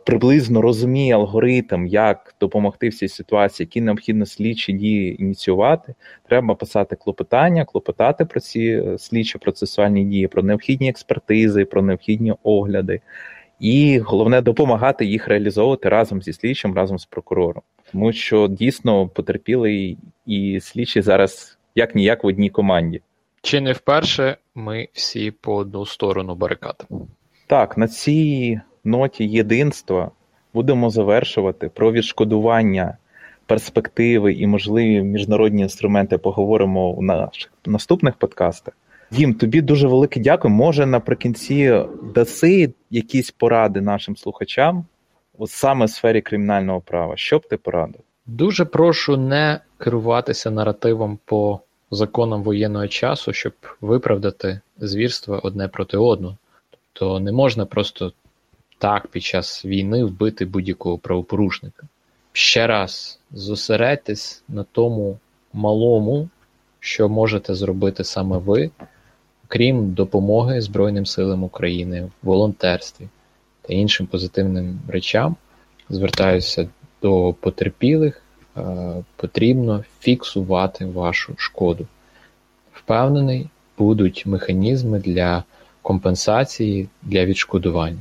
приблизно 0.04 0.62
розуміє 0.62 1.14
алгоритм, 1.14 1.86
як 1.86 2.34
допомогти 2.40 2.88
в 2.88 2.94
цій 2.94 3.08
ситуації, 3.08 3.64
які 3.64 3.80
необхідно 3.80 4.26
слідчі 4.26 4.72
дії 4.72 5.22
ініціювати. 5.22 5.94
Треба 6.28 6.54
писати 6.54 6.96
клопотання, 6.96 7.64
клопотати 7.64 8.24
про 8.24 8.40
ці 8.40 8.60
е, 8.60 8.98
слідчі 8.98 9.38
процесуальні 9.38 10.04
дії, 10.04 10.28
про 10.28 10.42
необхідні 10.42 10.88
експертизи, 10.88 11.64
про 11.64 11.82
необхідні 11.82 12.34
огляди. 12.42 13.00
І 13.60 13.98
головне 13.98 14.40
допомагати 14.40 15.06
їх 15.06 15.28
реалізовувати 15.28 15.88
разом 15.88 16.22
зі 16.22 16.32
слідчим, 16.32 16.74
разом 16.74 16.98
з 16.98 17.06
прокурором, 17.06 17.62
тому 17.92 18.12
що 18.12 18.48
дійсно 18.48 19.08
потерпілий 19.08 19.98
і 20.26 20.60
слідчі 20.60 21.02
зараз 21.02 21.58
як 21.74 21.94
ніяк 21.94 22.24
в 22.24 22.26
одній 22.26 22.50
команді. 22.50 23.00
Чи 23.42 23.60
не 23.60 23.72
вперше 23.72 24.36
ми 24.54 24.88
всі 24.92 25.30
по 25.30 25.54
одну 25.54 25.86
сторону 25.86 26.34
барикад? 26.34 26.86
Так, 27.46 27.78
на 27.78 27.88
цій 27.88 28.60
ноті 28.86 29.24
єдинства 29.24 30.10
будемо 30.54 30.90
завершувати 30.90 31.68
про 31.68 31.92
відшкодування 31.92 32.96
перспективи 33.46 34.32
і 34.32 34.46
можливі 34.46 35.02
міжнародні 35.02 35.62
інструменти 35.62 36.18
поговоримо 36.18 36.90
у 36.90 37.02
наших 37.02 37.52
наступних 37.66 38.14
подкастах. 38.14 38.74
Дім, 39.10 39.34
тобі 39.34 39.60
дуже 39.60 39.88
велике 39.88 40.20
дякую. 40.20 40.54
Може, 40.54 40.86
наприкінці 40.86 41.82
даси 42.14 42.72
якісь 42.90 43.30
поради 43.30 43.80
нашим 43.80 44.16
слухачам, 44.16 44.84
от 45.38 45.50
саме 45.50 45.86
в 45.86 45.90
сфері 45.90 46.20
кримінального 46.20 46.80
права. 46.80 47.16
Що 47.16 47.38
б 47.38 47.48
ти 47.48 47.56
порадив? 47.56 48.00
Дуже 48.26 48.64
прошу 48.64 49.16
не 49.16 49.60
керуватися 49.78 50.50
наративом 50.50 51.18
по 51.24 51.60
законам 51.90 52.42
воєнного 52.42 52.88
часу, 52.88 53.32
щоб 53.32 53.52
виправдати 53.80 54.60
звірства 54.78 55.38
одне 55.38 55.68
проти 55.68 55.96
одного. 55.96 56.36
Тобто 56.70 57.20
не 57.20 57.32
можна 57.32 57.66
просто 57.66 58.12
так 58.78 59.06
під 59.06 59.22
час 59.22 59.64
війни 59.64 60.04
вбити 60.04 60.44
будь-якого 60.44 60.98
правопорушника. 60.98 61.86
Ще 62.32 62.66
раз 62.66 63.18
зосередьтесь 63.32 64.42
на 64.48 64.64
тому 64.72 65.18
малому, 65.52 66.28
що 66.80 67.08
можете 67.08 67.54
зробити 67.54 68.04
саме 68.04 68.38
ви, 68.38 68.70
крім 69.48 69.92
допомоги 69.92 70.60
Збройним 70.60 71.06
силам 71.06 71.44
України 71.44 72.10
волонтерстві 72.22 73.08
та 73.62 73.74
іншим 73.74 74.06
позитивним 74.06 74.80
речам. 74.88 75.36
Звертаюся 75.90 76.68
до 77.02 77.34
потерпілих, 77.40 78.22
е, 78.56 78.62
потрібно 79.16 79.84
фіксувати 80.00 80.86
вашу 80.86 81.34
шкоду. 81.36 81.86
впевнений, 82.72 83.48
будуть 83.78 84.26
механізми 84.26 84.98
для 84.98 85.44
компенсації 85.82 86.88
для 87.02 87.24
відшкодування. 87.24 87.98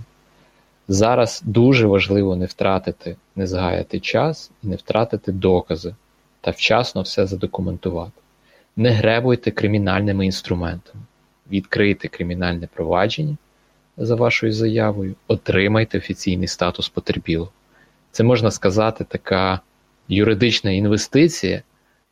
Зараз 0.88 1.42
дуже 1.46 1.88
важливо 1.88 2.36
не 2.36 2.46
втратити, 2.46 3.16
не 3.36 3.48
згаяти 3.48 4.00
час 4.00 4.52
і 4.64 4.68
не 4.68 4.76
втратити 4.76 5.32
докази 5.32 5.96
та 6.42 6.52
вчасно 6.52 7.02
все 7.02 7.26
задокументувати. 7.26 8.22
Не 8.76 8.90
гребуйте 8.90 9.52
кримінальними 9.52 10.26
інструментами, 10.26 11.04
відкрийте 11.52 12.08
кримінальне 12.08 12.68
провадження 12.74 13.38
за 13.98 14.16
вашою 14.16 14.54
заявою, 14.54 15.16
отримайте 15.28 15.98
офіційний 15.98 16.48
статус 16.48 16.90
потерпілого. 16.90 17.52
Це 18.12 18.24
можна 18.24 18.52
сказати, 18.52 19.04
така 19.04 19.60
юридична 20.08 20.72
інвестиція 20.72 21.62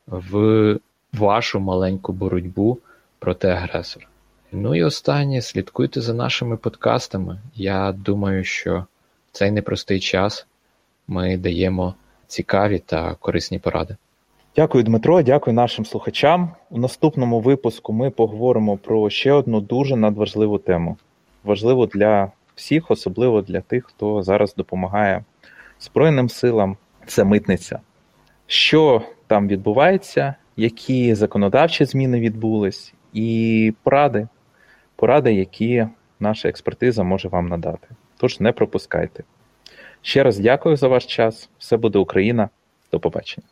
в 0.07 0.79
вашу 1.13 1.59
маленьку 1.59 2.13
боротьбу 2.13 2.79
проти 3.19 3.47
агресора. 3.47 4.05
Ну 4.55 4.75
і 4.75 4.83
останнє, 4.83 5.41
слідкуйте 5.41 6.01
за 6.01 6.13
нашими 6.13 6.57
подкастами. 6.57 7.39
Я 7.55 7.91
думаю, 7.91 8.43
що 8.43 8.85
в 9.31 9.31
цей 9.31 9.51
непростий 9.51 9.99
час 9.99 10.47
ми 11.07 11.37
даємо 11.37 11.95
цікаві 12.27 12.79
та 12.79 13.15
корисні 13.15 13.59
поради. 13.59 13.95
Дякую, 14.55 14.83
Дмитро. 14.83 15.21
Дякую 15.21 15.53
нашим 15.53 15.85
слухачам. 15.85 16.51
У 16.69 16.79
наступному 16.79 17.39
випуску 17.39 17.93
ми 17.93 18.09
поговоримо 18.09 18.77
про 18.77 19.09
ще 19.09 19.31
одну 19.31 19.61
дуже 19.61 19.95
надважливу 19.95 20.57
тему. 20.57 20.97
Важливу 21.43 21.85
для 21.85 22.31
всіх, 22.55 22.91
особливо 22.91 23.41
для 23.41 23.61
тих, 23.61 23.85
хто 23.85 24.23
зараз 24.23 24.55
допомагає 24.55 25.23
Збройним 25.79 26.29
силам. 26.29 26.77
Це 27.05 27.23
митниця. 27.23 27.79
Що 28.47 29.01
там 29.27 29.47
відбувається, 29.47 30.35
які 30.57 31.15
законодавчі 31.15 31.85
зміни 31.85 32.19
відбулись, 32.19 32.93
і 33.13 33.73
поради, 33.83 34.27
поради, 34.95 35.34
які 35.34 35.88
наша 36.19 36.49
експертиза 36.49 37.03
може 37.03 37.27
вам 37.27 37.47
надати. 37.47 37.88
Тож 38.17 38.39
не 38.39 38.51
пропускайте. 38.51 39.23
Ще 40.01 40.23
раз 40.23 40.39
дякую 40.39 40.75
за 40.75 40.88
ваш 40.88 41.06
час. 41.06 41.49
Все 41.58 41.77
буде 41.77 41.99
Україна. 41.99 42.49
До 42.91 42.99
побачення. 42.99 43.47